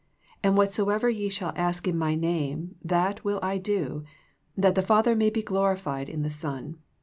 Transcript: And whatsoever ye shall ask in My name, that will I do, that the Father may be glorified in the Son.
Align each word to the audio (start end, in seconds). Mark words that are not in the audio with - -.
And 0.41 0.57
whatsoever 0.57 1.11
ye 1.11 1.29
shall 1.29 1.53
ask 1.55 1.87
in 1.87 1.95
My 1.95 2.15
name, 2.15 2.75
that 2.83 3.23
will 3.23 3.37
I 3.43 3.59
do, 3.59 4.03
that 4.57 4.73
the 4.73 4.81
Father 4.81 5.15
may 5.15 5.29
be 5.29 5.43
glorified 5.43 6.09
in 6.09 6.23
the 6.23 6.31
Son. 6.31 6.79